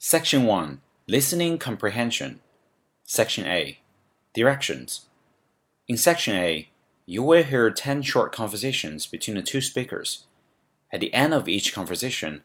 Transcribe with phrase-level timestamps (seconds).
[0.00, 2.36] Section 1 Listening Comprehension.
[3.04, 3.78] Section A
[4.34, 5.00] Directions.
[5.86, 6.68] In Section A,
[7.04, 10.24] you will hear 10 short conversations between the two speakers.
[10.92, 12.40] At the end of each conversation,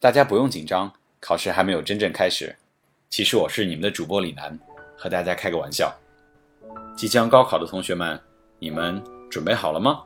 [0.00, 2.56] 大家不用紧张，考试还没有真正开始。
[3.08, 4.58] 其实我是你们的主播李楠，
[4.96, 5.96] 和大家开个玩笑。
[6.96, 8.20] 即将高考的同学们，
[8.58, 10.04] 你们准备好了吗？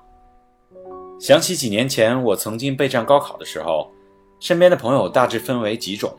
[1.21, 3.93] 想起几年前我曾经备战高考的时候，
[4.40, 6.16] 身边的朋友大致分为几种：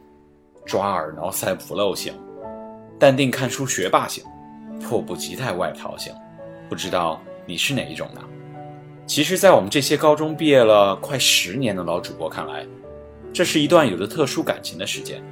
[0.66, 2.12] 抓耳挠腮不漏型，
[2.98, 4.24] 淡定看书学霸型，
[4.80, 6.12] 迫不及待外逃型。
[6.68, 8.20] 不知道你是哪一种呢？
[9.06, 12.66] 其实，在我们这些高中毕业了快十年的老主播看来，
[13.32, 15.22] 这是一段有着特殊感情的时间。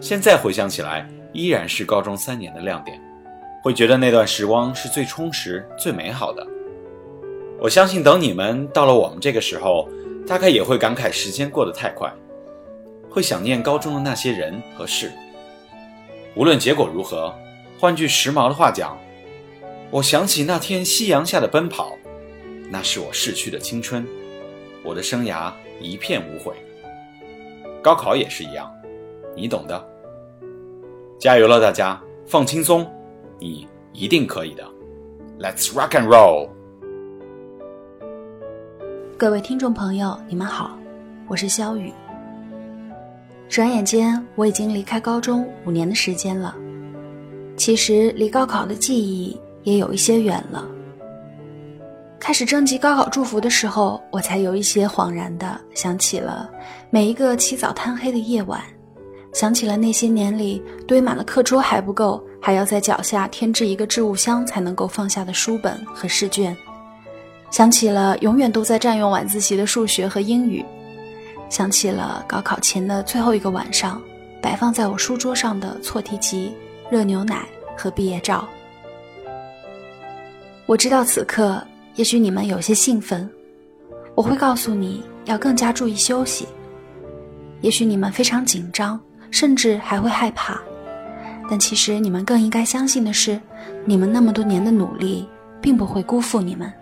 [0.00, 2.98] 现在回想起来，依然是高中三年的亮点，
[3.62, 6.44] 会觉得那段时光是最充实、最美好的。
[7.60, 9.88] 我相信，等你们到了我们这个时候，
[10.26, 12.12] 大概也会感慨时间过得太快，
[13.14, 15.12] 会想念高中的那些人和事。
[16.34, 17.32] 无论结果如何，
[17.78, 18.98] 换句时髦的话讲，
[19.92, 21.92] 我想起那天夕阳下的奔跑，
[22.68, 24.04] 那是我逝去的青春，
[24.82, 26.56] 我的生涯一片无悔。
[27.80, 28.68] 高考也是一样，
[29.36, 29.88] 你懂的。
[31.16, 32.84] 加油了，大家，放轻松，
[33.38, 34.64] 你一定可以的。
[35.38, 36.48] Let's rock and roll！
[39.16, 40.76] 各位听众朋友，你们好，
[41.28, 41.92] 我是肖雨。
[43.48, 46.54] 转眼间，我已经离开高中五年的时间了。
[47.56, 50.66] 其实，离高考的记忆也有一些远了。
[52.18, 56.50] 开始征集高考祝福的时候，我才有一些恍然的想起了
[56.90, 58.60] 每一个起早贪黑的夜晚，
[59.32, 66.56] 想起了那些年里堆满了课桌还不够，还要在脚下添置一个置物箱才能够放下的书本和试卷。
[67.50, 70.64] 想起了永远都在占用晚自习的数学和英语，
[71.48, 74.00] 想起了高考前的最后一个晚上，
[74.42, 76.52] 摆放在我书桌上的错题集、
[76.90, 78.48] 热牛奶和毕业照。
[80.66, 81.62] 我知道此刻
[81.94, 83.28] 也许你们有些兴奋，
[84.14, 86.46] 我会告诉你要更加注意休息。
[87.60, 89.00] 也许你们非常紧张，
[89.30, 90.60] 甚至还会害怕，
[91.48, 93.40] 但其实你们更应该相信的是，
[93.84, 95.28] 你们那么多年的努力
[95.60, 96.72] 并不会辜负你们。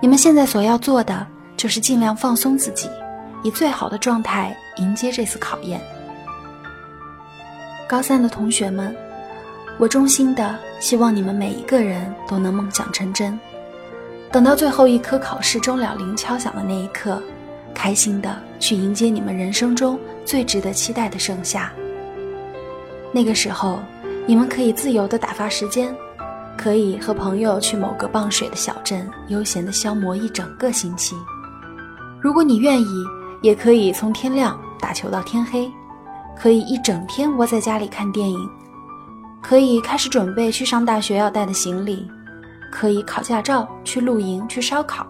[0.00, 2.88] 你们现在所要做的，就是尽量放松自己，
[3.42, 5.80] 以最好的状态迎接这次考验。
[7.88, 8.94] 高三的同学们，
[9.78, 13.38] 我衷心的希望你们每一个人都能梦想成真，
[14.30, 17.22] 等到最后一科考试钟了铃敲响的那一刻，
[17.74, 21.72] 开心的去迎接你们人生中最值得期待的盛夏。
[23.12, 23.78] 那个时候，
[24.26, 25.94] 你们可以自由的打发时间。
[26.54, 31.16] 可以和朋友去某个傍水的小镇，悠闲的消磨一整个星期。
[32.20, 33.04] 如果你愿意，
[33.42, 35.70] 也可以从天亮打球到天黑，
[36.34, 38.38] 可以一整天窝在家里看电影，
[39.42, 42.08] 可以开始准备去上大学要带的行李，
[42.70, 45.06] 可以考驾照、去露营、去烧烤，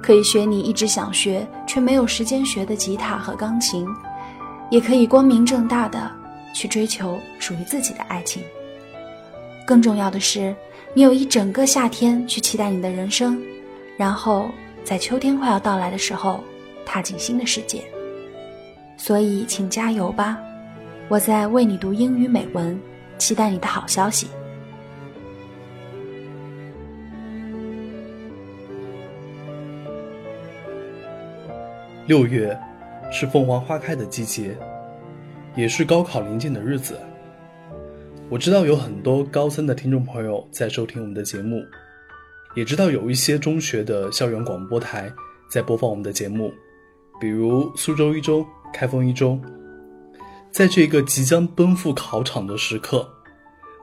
[0.00, 3.86] 可以学你一直想学却没有时间学的吉他和钢琴，
[4.70, 6.10] 也可以光明正大的
[6.54, 8.42] 去追求属于自己的爱情。
[9.66, 10.54] 更重要的是。
[10.94, 13.40] 你有一整个夏天去期待你的人生，
[13.96, 14.50] 然后
[14.84, 16.44] 在秋天快要到来的时候，
[16.84, 17.82] 踏进新的世界。
[18.96, 20.38] 所以，请加油吧！
[21.08, 22.80] 我在为你读英语美文，
[23.18, 24.28] 期待你的好消息。
[32.06, 32.58] 六月，
[33.10, 34.56] 是凤凰花开的季节，
[35.54, 36.98] 也是高考临近的日子。
[38.28, 41.62] 我知道有很多高三的听众朋友在收听我们的节目，
[42.54, 45.12] 也知道有一些中学的校园广播台
[45.48, 46.52] 在播放我们的节目，
[47.22, 48.44] 比如苏州一中、
[48.74, 49.40] 开封一中。
[50.50, 53.08] 在这个即将奔赴考场的时刻，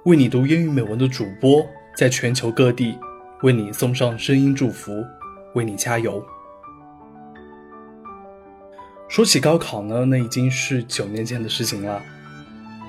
[0.03, 2.99] 为你读英语美文的主播在全球各地
[3.41, 4.91] 为你送上声音祝福，
[5.55, 6.21] 为你加油。
[9.07, 12.01] 说起高考呢，那已经是九年前的事情了。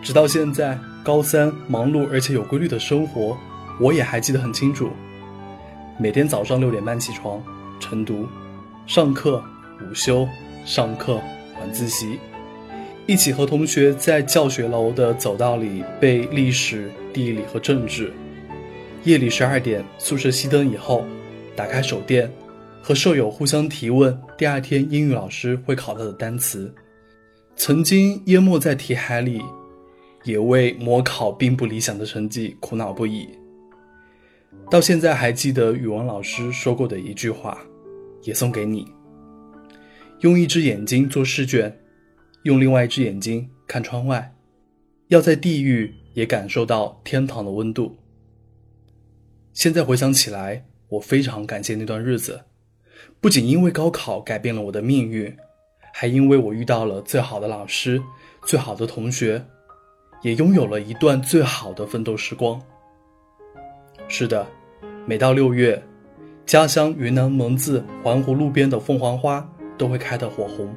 [0.02, 3.38] 直到现在，高三忙碌而且有规律的生活，
[3.78, 4.90] 我也还记得很清楚。
[5.96, 7.40] 每天早上六点半起床
[7.78, 8.26] 晨读，
[8.84, 9.40] 上课、
[9.82, 10.28] 午休、
[10.64, 11.20] 上课、
[11.58, 12.18] 晚自习，
[13.06, 18.12] 一起和同学在教学楼的走道里背历史、地理和政治。
[19.04, 21.04] 夜里十二点，宿舍熄灯以后，
[21.56, 22.30] 打开手电，
[22.82, 26.72] 和舍友互相提问第二天英语老师会考到的单词。
[27.56, 29.42] 曾经淹没在题海里。
[30.24, 33.26] 也为模考并不理想的成绩苦恼不已。
[34.70, 37.56] 到现在还记得语文老师说过的一句话，
[38.24, 38.86] 也送给你：
[40.20, 41.74] 用一只眼睛做试卷，
[42.42, 44.34] 用另外一只眼睛看窗外，
[45.08, 47.96] 要在地狱也感受到天堂的温度。
[49.54, 52.42] 现在回想起来，我非常感谢那段日子，
[53.18, 55.34] 不仅因为高考改变了我的命运，
[55.94, 58.02] 还因为我遇到了最好的老师、
[58.44, 59.42] 最好的同学，
[60.20, 62.60] 也拥有了一段最好的奋斗时光。
[64.06, 64.46] 是的，
[65.06, 65.82] 每到六月，
[66.44, 69.50] 家乡云南蒙自环湖路边的凤凰花
[69.80, 70.68] 都会开得火红。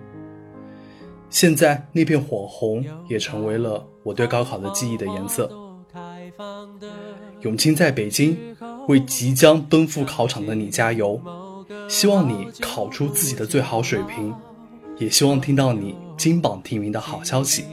[1.30, 5.52] 现在那片火红也成为了我对高考的记忆的颜色。
[7.42, 8.38] 永清在北京，
[8.88, 11.20] 为即将奔赴考场的你加油！
[11.90, 14.34] 希望你考出自己的最好水平，
[14.98, 17.66] 也希望听到你金榜题名的好消息。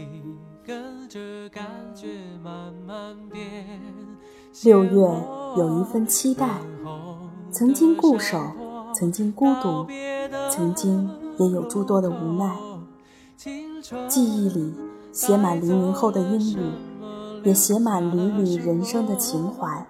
[4.65, 4.91] 六月
[5.56, 6.49] 有一份期待，
[7.53, 8.53] 曾经固守，
[8.94, 9.87] 曾经孤独，
[10.50, 11.09] 曾经
[11.41, 12.57] 也有诸多的无奈。
[14.07, 14.73] 记忆里
[15.11, 16.71] 写满黎明后的阴雨。
[17.43, 19.87] 也写满缕缕人生的情怀。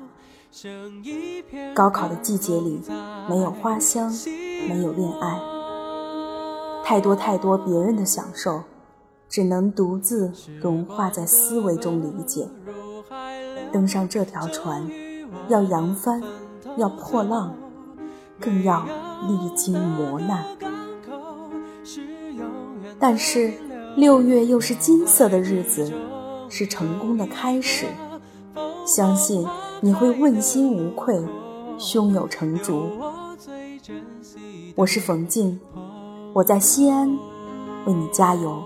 [1.74, 2.80] 高考的季节里，
[3.28, 4.08] 没有花香，
[4.68, 5.40] 没有恋爱，
[6.84, 8.62] 太多太多别人的享受，
[9.28, 12.48] 只能独自融化在思维中理解。
[13.72, 14.88] 登上这条船，
[15.48, 16.22] 要扬帆，
[16.76, 17.52] 要破浪，
[18.38, 18.86] 更要
[19.26, 20.44] 历经磨难。
[23.00, 23.52] 但是
[23.96, 25.92] 六月又是金色的日子。
[26.52, 27.86] 是成功的开始，
[28.84, 29.46] 相信
[29.80, 31.16] 你会问心无愧，
[31.78, 32.90] 胸有成竹。
[34.74, 35.60] 我是冯静，
[36.32, 37.08] 我在西安
[37.86, 38.64] 为你加油。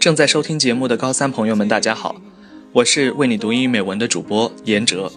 [0.00, 2.16] 正在收听节目的高三朋友们，大家好，
[2.72, 5.12] 我是为你读英语美文的主播严哲，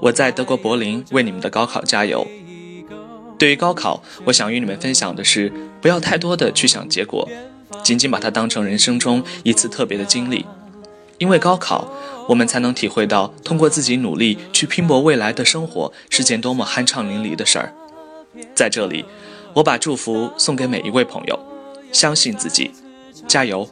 [0.00, 2.26] 我在德国柏林为你们的高考加油。
[3.38, 7.28] 对于高考，我想与你们分享的是，不要太多的去想结果，
[7.82, 10.44] 仅仅把它当成人生中一次特别的经历。
[11.18, 11.90] 因为高考，
[12.28, 17.74] 我们才能体会到，通过自己努力去拼搏未来的生活是件多么酣畅淋漓的事儿。
[18.54, 19.04] 在这里，
[19.54, 21.38] 我把祝福送给每一位朋友，
[21.92, 22.70] 相信自己，
[23.26, 23.68] 加油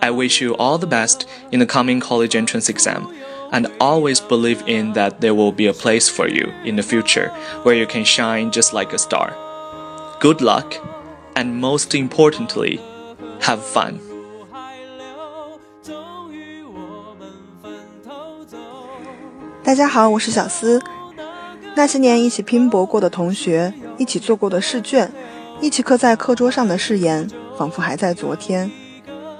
[0.00, 1.20] ！I wish you all the best
[1.50, 3.02] in the coming college entrance exam.
[3.51, 7.31] and always believe in that there will be a place for you in the future
[7.63, 9.33] where you can shine just like a star.
[10.19, 10.75] Good luck,
[11.35, 12.79] and most importantly,
[13.41, 13.99] have fun.
[19.63, 20.81] 大家好，我是小思。
[21.75, 25.11] 那些年一起拼搏过的同学，一起做过的试卷，
[25.61, 28.69] 一起刻在课桌上的誓言，仿佛还在昨天。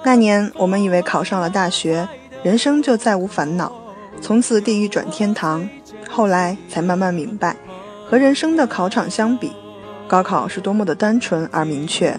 [0.03, 2.07] 那年，我们以为考上了大学，
[2.41, 3.71] 人生就再无烦恼。
[4.20, 5.68] 从此地狱转天堂，
[6.08, 7.56] 后来才慢慢明白，
[8.06, 9.52] 和人生的考场相比，
[10.06, 12.18] 高考是多么的单纯而明确。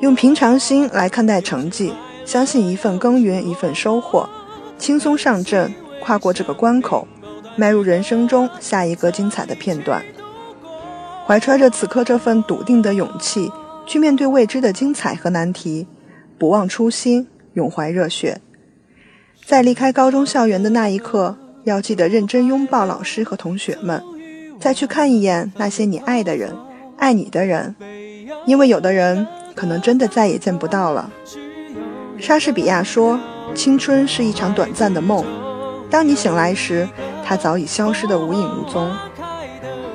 [0.00, 1.94] 用平常心来看待成绩，
[2.24, 4.28] 相信一份耕耘一份收获，
[4.76, 7.06] 轻松上阵，跨过这个关口，
[7.56, 10.04] 迈入人生中下一个精彩的片段。
[11.24, 13.50] 怀揣着此刻这份笃定的勇气，
[13.86, 15.86] 去面对未知的精彩和难题，
[16.36, 18.40] 不忘初心，永怀热血。
[19.44, 24.02] 在离开高中校园的那一刻，要记得认真拥抱老师和同学们，
[24.60, 26.56] 再去看一眼那些你爱的人、
[26.96, 27.74] 爱你的人，
[28.46, 31.10] 因为有的人可能真的再也见不到了。
[32.18, 33.18] 莎士比亚说
[33.54, 35.24] ：“青春是一场短暂的梦，
[35.90, 36.88] 当你醒来时，
[37.24, 38.90] 它早已消失得无影无踪。”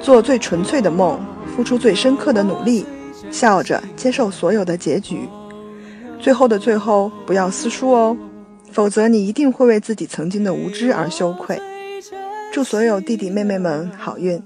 [0.03, 1.19] 做最纯粹的梦，
[1.55, 2.85] 付出最深刻的努力，
[3.31, 5.27] 笑着接受所有的结局。
[6.19, 8.15] 最后的最后，不要撕书哦。
[8.71, 11.59] 否则，你一定会为自己曾经的无知而羞愧。
[12.53, 14.41] 祝所有弟弟妹妹们好运！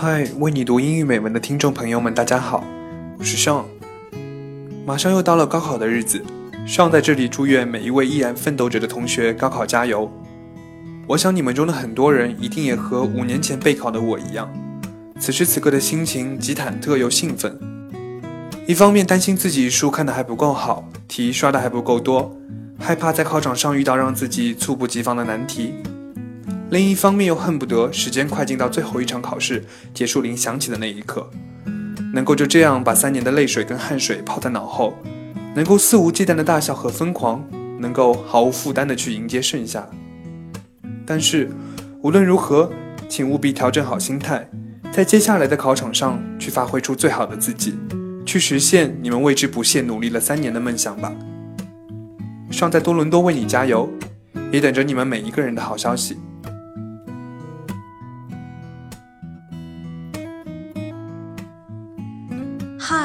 [0.00, 2.62] 嗨，为你读英语美文的听众朋友们，大家好，
[3.18, 3.64] 我是 Sean。
[4.86, 6.24] 马上又到了高考的日子
[6.68, 10.08] ，Sean 在这里祝愿每一位依然奋斗着的同学高考加油。
[11.08, 14.48] 我想你们中的很多人一定也和五年前备考的我一样，
[15.18, 17.58] 此时此刻的心情既忐忑又兴奋。
[18.68, 22.32] 一方面担心自己书看的还不够好，题刷的还不够多，
[22.78, 25.74] 害怕在考场上遇到让自己猝不及防的难题。
[26.70, 31.30] 另一方面又恨不得时间快进到最后一场考试结束铃响起的那一刻，
[32.12, 34.94] 能够就这样把三年的泪水跟汗水抛在脑后，
[35.54, 37.42] 能够肆无忌惮的大笑和疯狂，
[37.80, 39.88] 能够毫无负担地去迎接盛夏。
[41.06, 41.50] 但是，
[42.02, 42.70] 无论如何，
[43.08, 44.46] 请务必调整好心态，
[44.92, 47.78] 在接下来的考场上去发挥出最好的自己，
[48.26, 51.10] 去实现你们为之不懈努力了三年的梦想吧。
[52.50, 53.88] 尚在多伦多为你加油，
[54.52, 56.18] 也等着你们每一个人的好消息。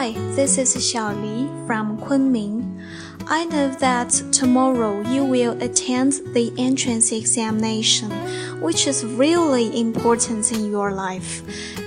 [0.03, 2.77] Hi, this is Xiaoli from Kunming.
[3.25, 8.11] I know that tomorrow you will attend the entrance examination,
[8.59, 11.41] which is really important in your life.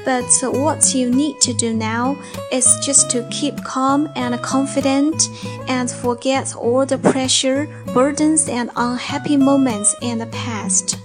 [0.07, 2.17] But what you need to do now
[2.51, 5.29] is just to keep calm and confident
[5.69, 10.99] and forget all the pressure, burdens, and unhappy moments in the past.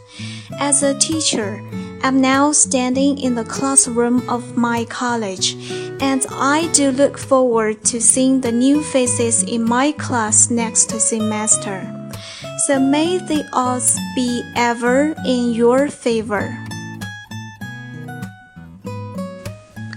[0.62, 1.62] As a teacher,
[2.03, 5.57] I'm now standing in the classroom of my college,
[5.99, 11.81] and I do look forward to seeing the new faces in my class next semester.
[12.67, 16.49] So may the odds be ever in your favor.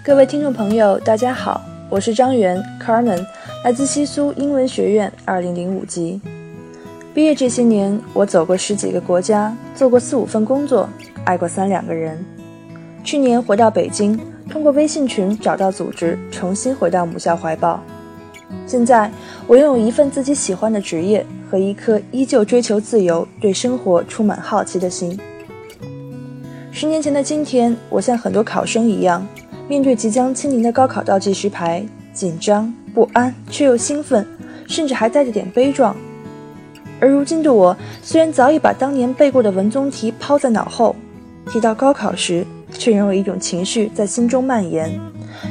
[0.03, 3.23] 各位听众朋友，大家好，我是张元 Carmen，
[3.63, 6.19] 来自西苏英文学院2005级。
[7.13, 10.89] 毕业这些年，我走过十几个国家，做过四五份工作，
[11.24, 12.24] 爱过三两个人。
[13.02, 17.82] 去年回到北京，通过微信群找到组织，重新回到母校怀抱。
[18.66, 19.10] 现在，
[19.46, 25.18] 我拥有一份自己喜欢的职业和一颗依旧追求自由、对生活充满好奇的心。
[26.70, 29.26] 十年前的今天，我像很多考生一样，
[29.68, 34.26] 面对即将亲临的高考倒计时牌，紧张、不安，却又兴奋，
[34.66, 35.94] 甚至还带着点悲壮。
[37.00, 40.96] 而如今的我，虽然早已把当年背过的文综题抛在脑后，
[41.50, 44.98] 提到高考时，却仍有一种情绪在心中蔓延，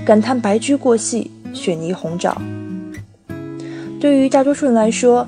[0.05, 2.39] 感叹白驹过隙，雪泥红爪。
[3.99, 5.27] 对于大多数人来说，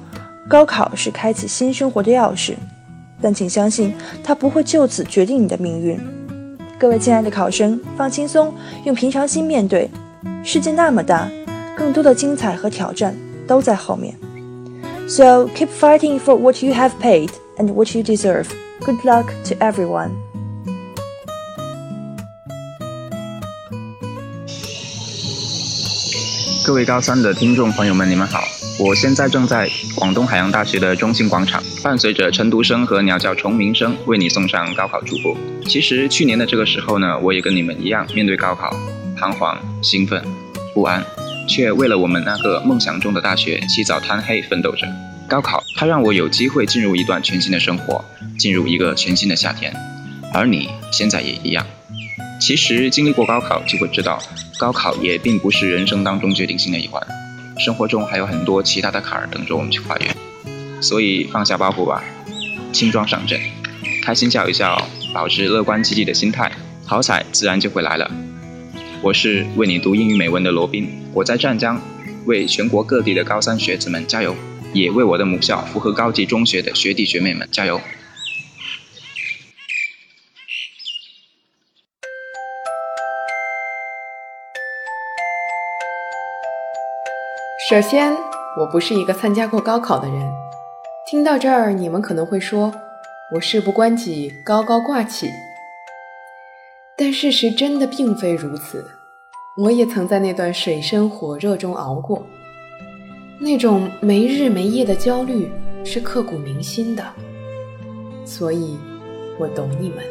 [0.50, 2.54] 高考是开启新生活的钥匙，
[3.22, 3.94] 但请相信，
[4.24, 5.98] 它不会就此决定你的命运。
[6.78, 8.54] 各位亲爱的考生，放轻松，
[8.84, 9.90] 用平常心面对。
[10.44, 11.30] 世界那么大，
[11.78, 13.16] 更多的精彩和挑战
[13.48, 14.14] 都在后面。
[15.08, 18.48] So keep fighting for what you have paid and what you deserve.
[18.82, 20.25] Good luck to everyone.
[26.66, 28.44] 各位高三的听众朋友们，你们好！
[28.80, 35.38] 我现在正在广东海洋大学的中心广场，伴随着晨读声和鸟叫虫鸣声，为你送上高考祝福。
[35.68, 38.76] 其实去年的这个时候呢，我也跟你们一样，面对高考，
[39.16, 40.20] 彷徨、兴奋、
[40.74, 41.06] 不安，
[41.48, 44.88] 却为了我们那个梦想中的大学起早贪黑奋斗着。
[45.30, 48.04] 高考，它让我有机会进入一段全新的生活，
[48.40, 49.72] 进入一个全新的夏天。
[50.34, 51.64] 而你现在也一样。
[52.42, 54.20] 其实经历过高考，就会知道。
[54.58, 57.06] 高考也并不是人生当中决定性的一环，
[57.60, 62.04] 生活中还有很多其他的坎儿等着我们去跨越，所以放下包袱吧，
[62.72, 63.40] 轻装上阵，
[64.02, 64.82] 开心笑一笑，
[65.14, 66.52] 保持乐观积极的心态，
[66.86, 68.10] 好彩自然就会来了。
[69.02, 71.82] 我是为你读英语美文的罗宾，我在湛江
[72.26, 74.36] 为全国各地的高三学子们加油，
[74.74, 77.82] 也为我的母校符合高级中学的学弟学妹们加油。
[87.68, 88.16] 首先，
[88.56, 90.32] 我不是一个参加过高考的人。
[91.08, 92.72] 听到这儿，你们可能会说，
[93.34, 95.28] 我事不关己，高高挂起。
[96.96, 98.86] 但事实真的并非如此。
[99.58, 102.24] 我也曾在那段水深火热中熬过，
[103.40, 105.52] 那种没日没夜的焦虑
[105.84, 107.04] 是刻骨铭心的。
[108.24, 108.78] 所以，
[109.40, 110.04] 我懂你们。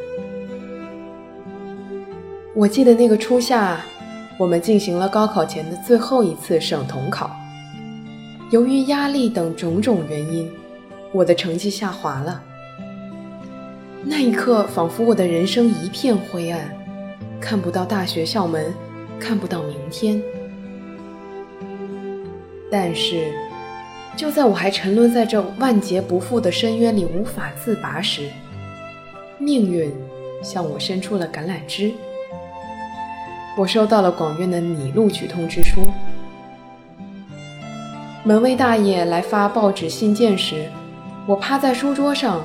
[2.53, 3.81] 我记得那个初夏，
[4.39, 7.31] 我们进行了高考前的最后一次省统考。
[8.51, 10.51] 由于压力等种种原因，
[11.13, 12.43] 我的成绩下滑了。
[14.05, 16.71] 那一刻，仿佛我的人生一片灰暗，
[17.41, 18.73] 看不到大学校门，
[19.19, 20.23] 看不到明天。
[22.71, 23.33] 但是，
[24.15, 28.29] 就在我还沉沦在这万劫不复的深渊里无法自拔时，
[29.39, 29.91] 命运
[30.43, 31.93] 向我伸出了橄榄枝。
[33.57, 35.81] 我收到了广院的拟录取通知书。
[38.27, 40.67] 门卫大爷来发报纸信件时，
[41.27, 42.43] 我趴在书桌上，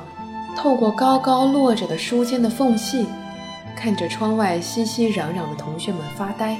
[0.57, 3.07] 透过高高落着的书签的缝隙，
[3.77, 6.57] 看着窗外熙熙攘攘的同学们发呆。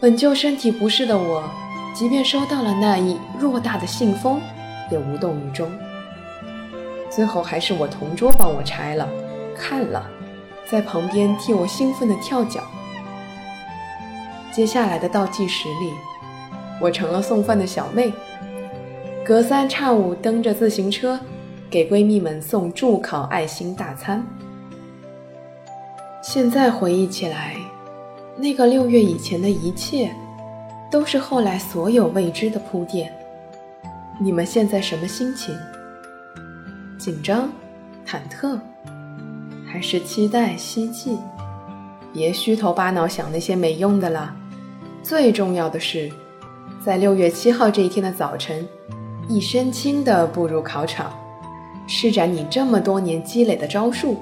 [0.00, 1.44] 本就身体不适的我，
[1.92, 4.40] 即便收到了那一偌大的信封，
[4.90, 5.70] 也无动于衷。
[7.10, 9.06] 最后还是我同桌帮我拆了，
[9.54, 10.08] 看了，
[10.64, 12.62] 在旁边替我兴奋地跳脚。
[14.50, 15.92] 接下来的倒计时里。
[16.80, 18.12] 我成了送饭的小妹，
[19.24, 21.18] 隔三差五蹬着自行车，
[21.70, 24.24] 给闺蜜们送助考爱心大餐。
[26.22, 27.56] 现在回忆起来，
[28.36, 30.10] 那个六月以前的一切，
[30.90, 33.12] 都是后来所有未知的铺垫。
[34.20, 35.54] 你们现在什么心情？
[36.98, 37.50] 紧张、
[38.06, 38.58] 忐忑，
[39.66, 41.18] 还是期待、希冀？
[42.12, 44.34] 别虚头巴脑想那些没用的了。
[45.02, 46.10] 最重要的是，
[46.86, 48.64] 在六月七号这一天的早晨，
[49.28, 51.12] 一身轻的步入考场，
[51.88, 54.16] 施展你这么多年积累的招数，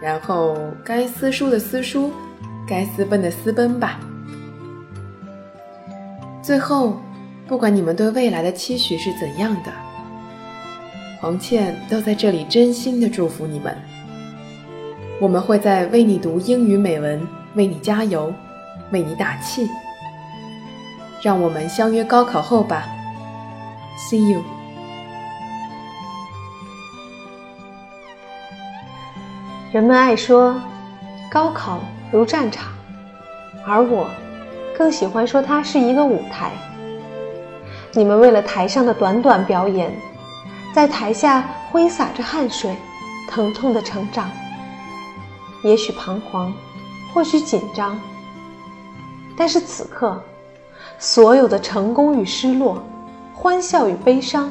[0.00, 2.12] 然后该撕书的撕书，
[2.64, 3.98] 该私奔的私奔吧。
[6.40, 6.96] 最后。
[7.48, 9.72] 不管你们对未来的期许是怎样的，
[11.18, 13.74] 黄倩都在这里真心的祝福你们。
[15.18, 18.30] 我们会在为你读英语美文，为你加油，
[18.92, 19.66] 为你打气。
[21.22, 22.86] 让我们相约高考后吧
[23.98, 24.42] ，See you。
[29.72, 30.60] 人们爱说，
[31.30, 32.72] 高考如战场，
[33.66, 34.08] 而我
[34.76, 36.52] 更喜欢说它是一个舞台。
[37.92, 39.92] 你们为了台上的短短表演，
[40.72, 42.76] 在台下挥洒着汗水，
[43.28, 44.30] 疼痛的成长。
[45.64, 46.52] 也许彷徨，
[47.12, 47.98] 或许紧张，
[49.36, 50.22] 但是此刻，
[50.98, 52.82] 所有的成功与失落，
[53.34, 54.50] 欢笑与悲伤，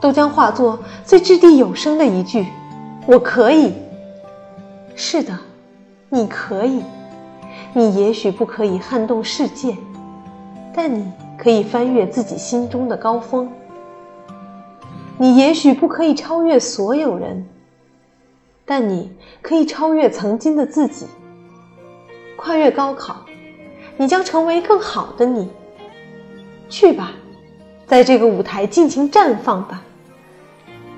[0.00, 2.46] 都将化作最掷地有声的一句
[3.06, 3.74] ：“我可以。”
[4.96, 5.38] 是的，
[6.08, 6.82] 你可以。
[7.72, 9.76] 你也许不可以撼动世界，
[10.74, 11.10] 但你。
[11.42, 13.50] 可以翻越自己心中的高峰。
[15.16, 17.48] 你也许不可以超越所有人，
[18.66, 21.06] 但你可以超越曾经的自己。
[22.36, 23.24] 跨越高考，
[24.00, 25.46] 你将成为更好的你。
[26.70, 27.12] 去吧，
[27.86, 29.84] 在这个舞台尽情绽放吧。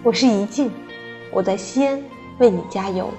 [0.04, 0.70] 我是怡静，
[1.32, 2.00] 我在西安
[2.38, 3.10] 为你加油。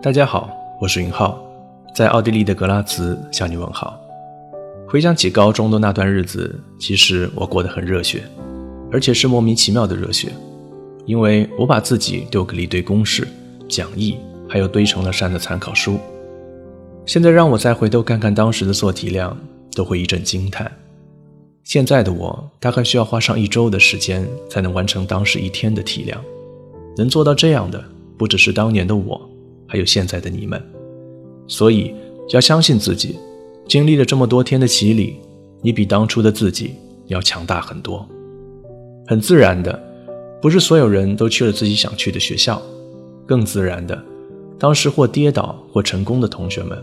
[0.00, 0.48] 大家好，
[0.80, 1.36] 我是云浩，
[1.92, 3.98] 在奥地利的格拉茨向你问好。
[4.92, 8.22] 回想起高中的那段日子，其实我过得很热血，
[8.90, 10.30] 而且是莫名其妙的热血，
[11.06, 13.26] 因为我把自己丢给了一堆公式、
[13.66, 15.98] 讲义，还有堆成了山的参考书。
[17.06, 19.34] 现在让我再回头看看当时的做题量，
[19.74, 20.70] 都会一阵惊叹。
[21.64, 26.22] 现在的我大概需要花上一周的时间才能完成当时一天的题量。
[26.98, 27.82] 能做到这样的，
[28.18, 29.18] 不只是当年的我。
[29.66, 30.62] 还有现在的你们，
[31.46, 31.94] 所以
[32.28, 33.16] 要相信自己。
[33.72, 35.16] 经历了这么多天的洗礼，
[35.62, 36.74] 你比当初的自己
[37.06, 38.06] 要强大很多。
[39.06, 39.82] 很自然的，
[40.42, 42.60] 不是所有人都去了自己想去的学校。
[43.24, 43.98] 更自然的，
[44.58, 46.78] 当时或跌倒或成功的同学们，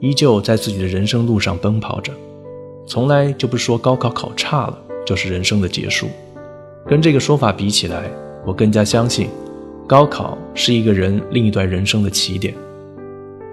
[0.00, 2.10] 依旧在自己的人生路上奔跑着。
[2.86, 6.08] 从来就不说高考考差了就是人生的结束。
[6.86, 8.10] 跟这个说法比起来，
[8.46, 9.28] 我更加相信。
[9.86, 12.54] 高考是一个人另一段人生的起点，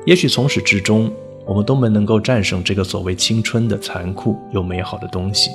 [0.06, 1.12] 也许从始至终，
[1.48, 5.50] 我们都没能够战胜这个所谓青春的残酷又美好的东西，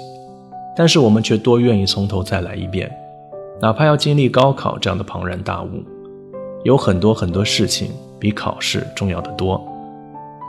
[0.74, 2.90] 但是我们却多愿意从头再来一遍，
[3.60, 5.82] 哪怕要经历高考这样的庞然大物。
[6.64, 9.62] 有很多很多事情比考试重要的多，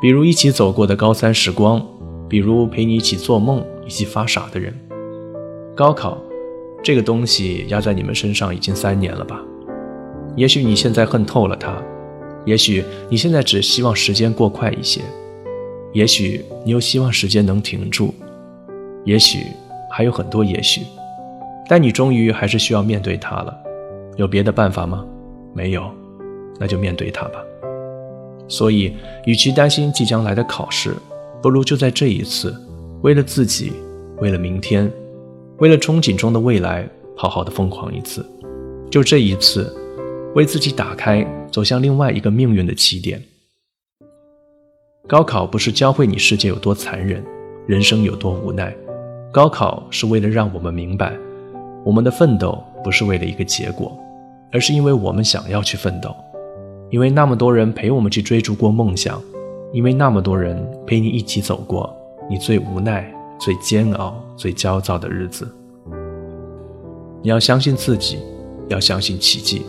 [0.01, 1.85] 比如一起走过的高三时光，
[2.29, 4.73] 比如陪你一起做梦、一起发傻的人。
[5.75, 6.17] 高考
[6.83, 9.41] 这个东西压在你们身上已经三年了吧？
[10.35, 11.75] 也许你现在恨透了它，
[12.45, 15.01] 也许你现在只希望时间过快一些，
[15.93, 18.13] 也许你又希望时间能停住，
[19.05, 19.45] 也许
[19.89, 20.81] 还有很多也许，
[21.69, 23.55] 但你终于还是需要面对它了。
[24.17, 25.05] 有别的办法吗？
[25.53, 25.89] 没有，
[26.59, 27.39] 那就面对它吧。
[28.47, 28.93] 所以，
[29.25, 30.95] 与其担心即将来的考试，
[31.41, 32.53] 不如就在这一次，
[33.01, 33.71] 为了自己，
[34.19, 34.91] 为了明天，
[35.59, 38.25] 为了憧憬中的未来，好好的疯狂一次。
[38.91, 39.73] 就这一次。
[40.35, 43.21] 为自己打开走向另外一个命运的起点。
[45.05, 47.21] 高考不是教会你世界有多残忍，
[47.67, 48.73] 人生有多无奈。
[49.33, 51.11] 高考是为了让我们明白，
[51.83, 53.99] 我们的奋斗不是为了一个结果，
[54.49, 56.15] 而是因为我们想要去奋斗，
[56.89, 59.21] 因为那么多人陪我们去追逐过梦想，
[59.73, 61.93] 因为那么多人陪你一起走过
[62.29, 65.45] 你最无奈、最煎熬、最焦躁的日子。
[67.21, 68.19] 你要相信自己，
[68.69, 69.63] 要相信奇迹。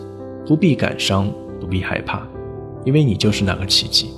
[0.46, 1.28] 不必感伤，
[1.60, 2.22] 不必害怕，
[2.84, 4.12] 因为你就是那个奇迹。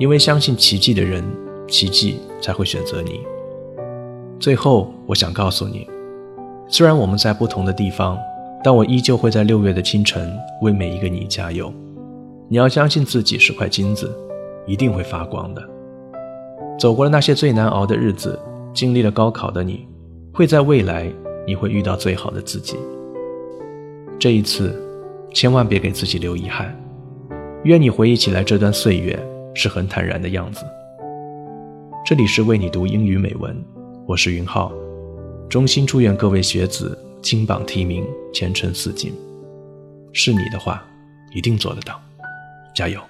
[0.00, 1.22] 因为相信奇迹的人，
[1.68, 3.20] 奇迹才会选择你。
[4.38, 5.86] 最后，我想告诉你，
[6.68, 8.18] 虽然我们在不同的地方，
[8.64, 11.70] 但我依旧会在六月的清晨为每一个你加油。
[12.48, 14.10] 你要相信自己是块金子，
[14.66, 15.62] 一定会发光的。
[16.78, 18.40] 走过了那些最难熬的日子，
[18.72, 19.86] 经历了高考的你，
[20.32, 21.12] 会在未来
[21.46, 22.78] 你会遇到最好的自己。
[24.18, 24.74] 这一次，
[25.34, 26.74] 千万别给自己留遗憾。
[27.64, 29.22] 愿你回忆起来这段岁月
[29.54, 30.64] 是很坦然的样子。
[32.04, 33.56] 这里是为你读英语美文，
[34.06, 34.72] 我是云浩，
[35.48, 39.12] 衷心祝愿各位学子金榜题名，前程似锦。
[40.12, 40.84] 是你的话，
[41.34, 42.00] 一定做得到，
[42.74, 43.00] 加油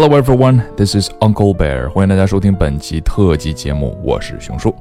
[0.00, 1.90] ！Hello everyone, this is Uncle Bear。
[1.90, 4.74] 欢迎大家收听本期特辑节目，我是熊叔。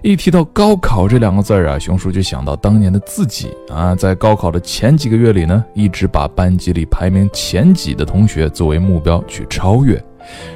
[0.00, 10.00] 一提到高考这两个字儿啊，熊叔就想到当年的自己啊，在高考的前几个月里呢，一直把班级里排名前几的同学作为目标去超越。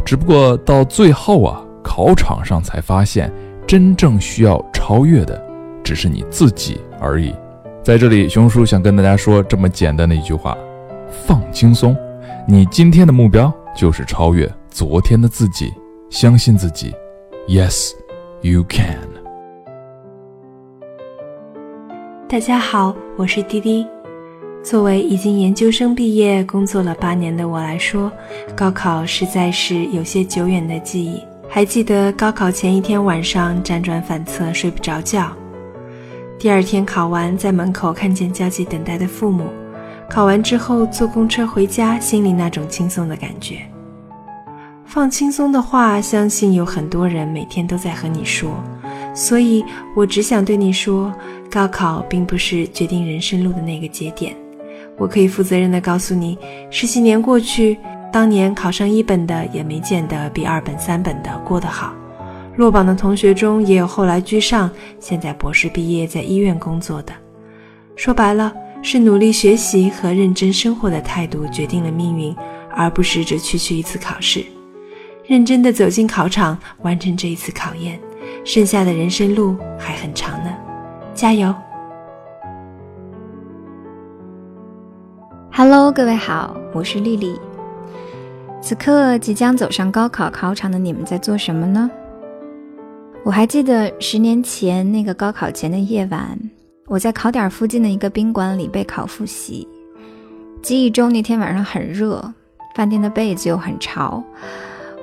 [0.05, 3.29] 只不过到最后啊，考场上才发现，
[3.67, 5.45] 真正需要超越的
[5.83, 7.35] 只是你自己而已。
[7.83, 10.57] 在这里，熊叔想跟大家说这么简单的一句话：
[11.27, 11.97] 放轻松，
[12.47, 13.53] 你今天的目标。
[13.79, 15.73] 就是超越昨天的自己，
[16.11, 16.93] 相信自己。
[17.47, 17.93] Yes,
[18.41, 18.99] you can。
[22.29, 23.87] 大家好，我是滴滴。
[24.65, 28.11] 作为已经研究生毕业、工作了八年的我来说，
[28.57, 31.23] 高考实在是有些久远的记忆。
[31.49, 35.31] 还记得高考前一天晚上辗转反侧睡不着觉，
[36.37, 39.45] 第二天考完在门口看见焦急等待的父母。
[40.11, 43.59] 考完之后坐公车回家，心里那种轻松的感觉。
[44.85, 48.51] 放轻松的话，相信有很多人每天都在和你说。
[49.15, 49.63] 所以
[49.95, 51.13] 我只想对你说，
[51.51, 54.35] 高考并不是决定人生路的那个节点。
[54.97, 56.39] 我可以负责任的告诉你，
[56.71, 57.77] 十几年过去，
[58.11, 61.93] 当年考上一本的也没见得比二本、三本的过得好。
[62.57, 67.13] 落榜的同学中也有后来居上，现在博士毕业在医院工作的。
[67.95, 68.53] 说白了。
[68.81, 72.35] 是努力学习和认真生活的态度决定了命运，
[72.71, 74.45] 而不是只区区一次考试。
[75.27, 78.01] 认真的走进考场，完成这一次考验，
[78.45, 80.57] 剩下的人生路还很长呢，
[81.13, 81.55] 加油
[85.53, 87.39] ！Hello，各位好，我是丽丽。
[88.63, 91.91] 此刻即将走上高考考场的你们在做什么呢？
[93.25, 96.39] 我还记得十年前那个高考前的夜晚。
[96.89, 99.69] 我在考点附近的一个宾馆里备考复习，
[100.63, 102.33] 记忆中那天晚上很热，
[102.75, 104.25] 饭店的被子又很潮，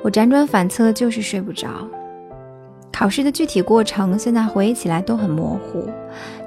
[0.04, 1.70] 我辗转反侧就是睡不着。
[2.92, 5.88] 考试的具体过程现在回忆起来都很模糊，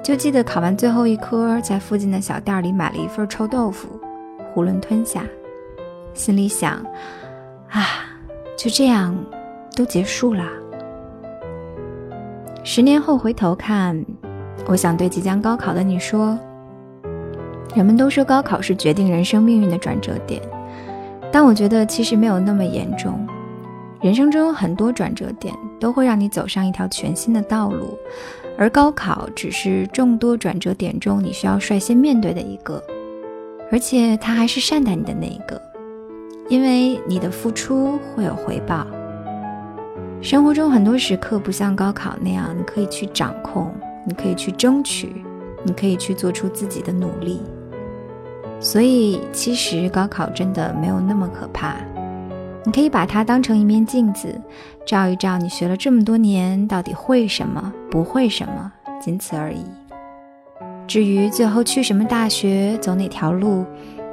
[0.03, 3.87] 就记得考完最后一科，在附近的小店里买了一份臭豆腐，
[4.53, 5.23] 囫囵吞下，
[6.13, 6.73] 心里想：
[7.69, 7.85] 啊，
[8.57, 9.15] 就这样
[9.73, 10.43] 都结束了。
[12.65, 14.05] 十年后回头看。
[14.67, 16.37] 我想对即将高考的你说：
[17.75, 20.41] 人们都说高考是决定人生命运的转折点，
[21.31, 23.27] 但我觉得其实没有那么严重。
[24.01, 27.97] 人生中有很多转折点都会让你走上一条全新的道路，
[28.57, 32.81] 而高考只是众多转折点中你需要率先面对的一个，
[33.71, 35.61] 而且它还是善待你的那一个，
[36.47, 38.87] 因为你的付出会有回报。
[40.21, 43.73] 生活中很多时刻不像高考那样，你可以去掌控。
[44.05, 45.23] 你可以去争取，
[45.63, 47.41] 你可以去做出自己的努力，
[48.59, 51.75] 所以其实高考真的没有那么可怕。
[52.65, 54.33] 你可以把它当成一面镜子，
[54.85, 59.63] 照一照你学了这么多年到底会什么，不会什么，仅此而已。
[60.85, 63.65] 至于最后去什么大学，走哪条路，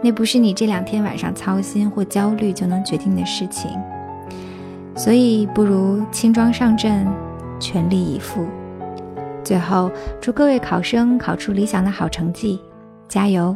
[0.03, 3.71] 那不是你这两天晚上操心或焦虑就能决定的事情。
[4.95, 7.07] 所以不如轻装上阵，
[7.59, 8.47] 全力以赴。
[9.46, 12.62] 最后，祝各位考生考出理想的好成绩，
[13.08, 13.56] 加油！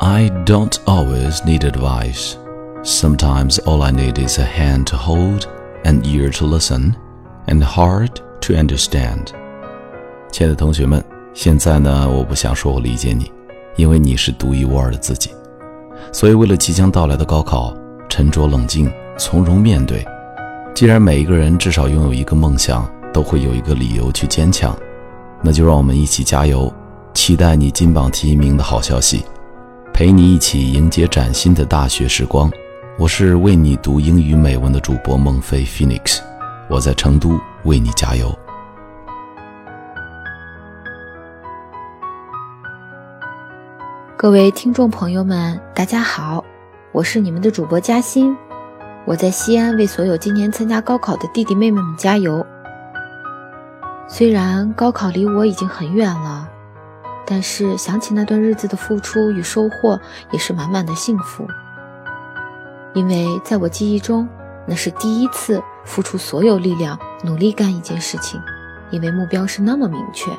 [0.00, 2.36] I don't always need advice.
[2.82, 5.46] Sometimes all I need is a hand to hold,
[5.84, 6.94] an ear to listen,
[7.46, 9.27] and a heart To understand，
[10.29, 11.01] 亲爱的同学们，
[11.33, 13.31] 现在呢，我不想说我理解你，
[13.77, 15.31] 因为你是独一无二的自己。
[16.11, 17.73] 所以，为了即将到来的高考，
[18.09, 20.05] 沉着冷静，从容面对。
[20.75, 24.77] 既然每一个人至少拥有一个梦想，都会有一个理由去坚强，
[25.41, 26.69] 那就让我们一起加油，
[27.13, 29.23] 期待你金榜题名的好消息。
[29.93, 32.51] 陪你一起迎接崭新的大学时光。
[32.99, 36.19] 我是为你读英语美文的主播孟非 Phoenix，
[36.69, 38.27] 我在成都为你加油。
[44.17, 46.43] 各位听众朋友们，大家好，
[46.91, 48.35] 我是你们的主播嘉欣，
[49.05, 52.45] 我在西安为所有今年参加高考的弟弟妹妹们加油。
[54.09, 56.49] 虽然高考离我已经很远了，
[57.25, 59.97] 但是想起那段日子的付出与收获，
[60.31, 61.47] 也是满满的幸福。
[62.93, 64.27] 因为在我记忆中，
[64.67, 68.41] 那是第一次付出所有力量努力干一件事情，
[68.91, 70.31] 因为目标是那么明确。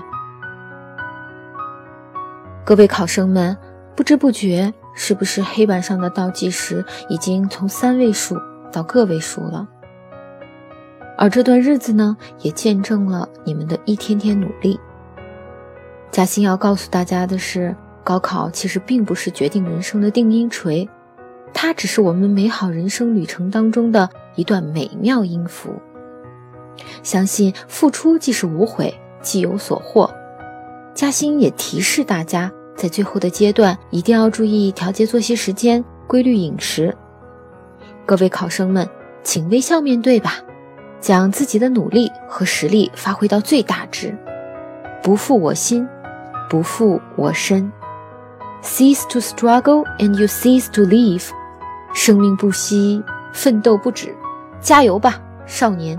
[2.64, 3.56] 各位考生们。
[3.96, 8.36] 不知不觉，是不是黑板上的倒计时已经从三位数
[8.72, 9.68] 到个位数了？
[11.16, 14.80] 而这段日子呢，也见证了你们的一天天努力。
[16.10, 20.88] 嘉欣要告诉大家的是，高考其实并不是决定人生的定音锤，
[21.52, 25.74] 它只是我们美好人生旅程当中的一段美妙音符。
[27.02, 28.92] 相信付出即是无悔，
[29.22, 30.12] 既有所获。
[30.94, 32.50] 嘉欣也提示大家。
[32.76, 36.92] 在最后的阶段，一定要注意调节作息时间、规律饮食。
[38.04, 38.88] 各位考生们，
[39.22, 40.38] 请微笑面对吧，
[41.00, 44.12] 将自己的努力和实力发挥到最大值，
[45.04, 45.86] 不负我心，
[46.50, 47.70] 不负我身。
[48.60, 51.28] Cease to struggle and you cease to live。
[51.94, 53.00] 生命不息，
[53.32, 54.12] 奋斗不止，
[54.64, 55.94] 加油吧，少年！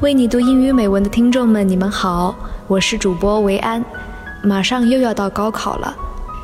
[0.00, 2.34] 为你读英语美文的听众们，你们好，
[2.66, 3.84] 我是主播维安。
[4.42, 5.94] 马上又要到高考了，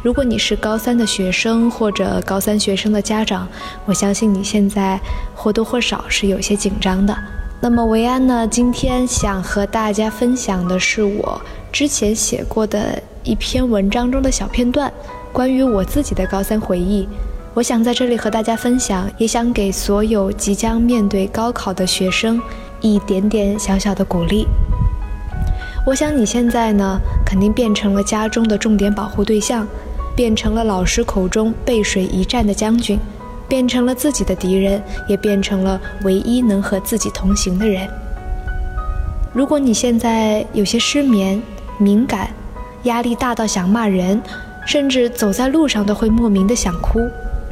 [0.02, 3.48] 如果你是高三的学生或者高三学生的家长，
[3.86, 5.00] 我相信你现在
[5.34, 7.16] 或多或少是有些紧张的。
[7.62, 11.40] 那么维安呢，今天想和大家分享的是我
[11.72, 14.90] 之前写过的一篇文章中的小片段，
[15.32, 17.08] 关于我自己的高三回忆。
[17.54, 22.40] 我想在这里和大家分享，也想给所有即将面对高考的学生。
[22.82, 24.46] 一点点小小的鼓励。
[25.84, 29.66] 我想你现在呢，肯定变成了家中的重点保护对象，
[30.14, 32.96] 变成了老师口中背水一战的将军，
[33.48, 37.88] 变成了自己的敌人，也变成了唯一能和自己同行的人。
[39.32, 41.42] 如果你现在有些失眠、
[41.78, 42.28] 敏感、
[42.86, 44.20] 压力大到想骂人，
[44.66, 47.00] 甚至走在路上都会莫名的想哭；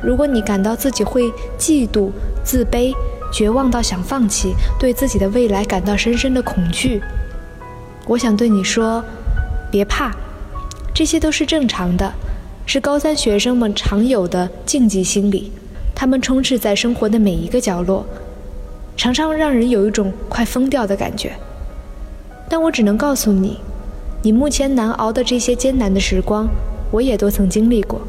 [0.02, 2.10] 如果你感到自己会嫉妒、
[2.42, 2.92] 自卑，
[3.32, 7.02] 绝望到想放弃，对自己的未来感到深深的恐惧。
[8.06, 9.04] 我想对你说，
[9.70, 10.12] 别怕，
[10.94, 12.12] 这些都是正常的，
[12.66, 15.52] 是高三学生们常有的禁忌心理。
[15.94, 18.04] 他们充斥在生活的每一个角落，
[18.96, 21.32] 常常让人有一种快疯掉的感觉。
[22.48, 23.58] 但我只能告诉你，
[24.24, 26.48] 你目前难熬的这些艰难的时光，
[26.90, 28.00] 我也都曾经历过。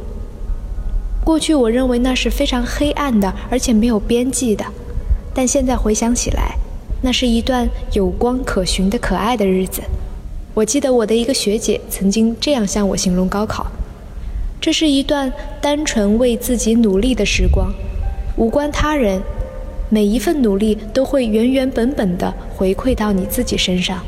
[1.25, 4.63] 过去我认为那是非常黑暗的，而且没有边际的。
[5.33, 6.55] 但现在回想起来，
[7.01, 9.81] 那是一段有光可循的可爱的日子。
[10.53, 13.67] 我记得我的一个学姐曾经这样向我形容高考：
[14.61, 17.73] 这是一段单纯为自己努力的时光，
[18.37, 19.21] 无关他人，
[19.89, 24.01] 每一份努力都会原原本本的回馈到你自己身上。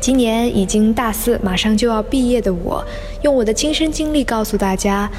[0.00, 2.84] 今年已经大四，马上就要毕业的我，
[3.22, 5.10] 用我的亲身经历告诉大家：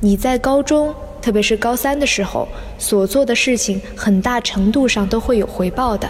[0.00, 0.94] 你在高中。
[1.20, 6.06] 特别是高三的时候，所做的事情很大程度上都会有回报的。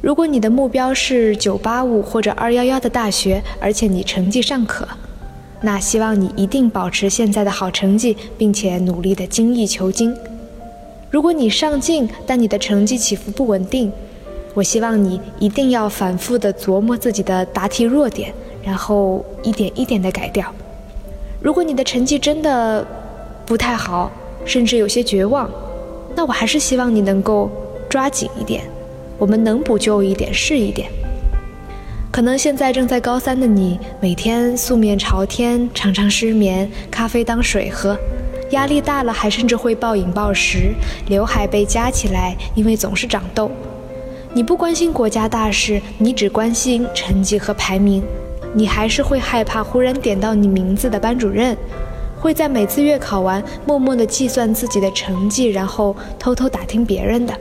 [0.00, 4.86] 如果你的目标是985或者211的大学，而且你成绩尚可，
[5.62, 10.16] 那希望你一定保持现在的好成绩，并且努力的精益求精。
[11.10, 13.92] 如果你上进，但你的成绩起伏不稳定，
[14.54, 20.52] 我希望你一定要反复的琢磨自己的答题弱点，然后一点一点的改掉。
[21.40, 22.86] 如果你的成绩真的，
[23.46, 24.10] 不太好，
[24.44, 25.50] 甚至有些绝望，
[26.14, 27.50] 那我还是希望你能够
[27.88, 28.62] 抓紧一点，
[29.18, 30.88] 我们能补救一点是一点。
[32.10, 37.96] 可能现在正在高三的你，每天素面朝天，常常失眠，咖啡当水喝，
[38.50, 40.74] 压力大了还甚至会暴饮暴食，
[41.08, 43.50] 刘海被夹起来，因为总是长痘。
[44.34, 48.02] 你不关心国家大事，你只关心成绩和排名，
[48.54, 51.54] 你还是会害怕忽然点到你名字的班主任。
[52.18, 57.34] 会在每次月考完，默默地计算自己的成绩，然后偷偷打听别人的。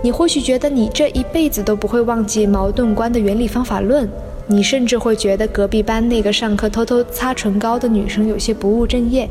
[0.00, 4.08] 你或许觉得你这一辈子都不会忘记矛盾观的原理方法论，
[4.46, 9.28] 你甚至会觉得隔壁班那个上课偷偷擦唇膏的女生有些不务正业。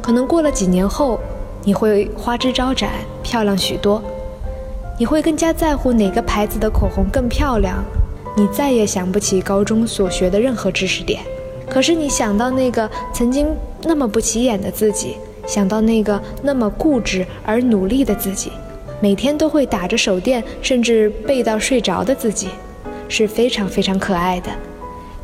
[0.00, 1.20] 可能过了几年后，
[1.64, 2.90] 你会花枝招展，
[3.22, 4.02] 漂亮许多。
[5.00, 7.82] 你会更加在乎哪个牌子的口红更漂亮。
[8.36, 11.22] 你再也想不起高中所学的任何知识点，
[11.70, 13.48] 可是你想到那个曾经
[13.82, 18.52] 那么不起眼的自己，想到那个那么固执而努力的自己，
[19.00, 22.48] 每天都会打着手电，甚至背到睡着的自己，
[23.08, 24.50] 是非常非常可爱的。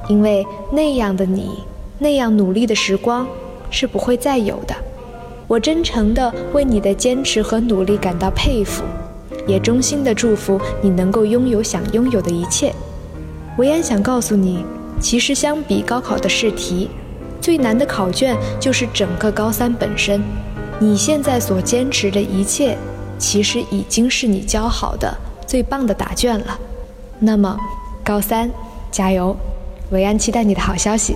[0.09, 1.51] 因为那样的你，
[1.99, 3.27] 那样努力的时光，
[3.69, 4.75] 是不会再有的。
[5.47, 8.83] 我真诚地为你的坚持和努力感到佩服，
[9.47, 12.75] 也衷心地祝福你能够拥有想拥有的一切。
[13.59, 14.65] 维安想告诉你，
[15.01, 16.91] 其实相比高考的试题，
[17.41, 20.23] 最难的考卷就是整个高三本身。
[20.79, 22.77] 你现在所坚持的一切，
[23.19, 26.59] 其实已经是你教好的最棒的答卷了。
[27.19, 27.57] 那么，
[28.05, 28.51] 高三，
[28.91, 29.35] 加油！
[29.91, 31.15] 维安期待你的好消息。